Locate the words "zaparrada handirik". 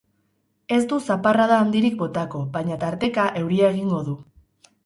1.15-1.99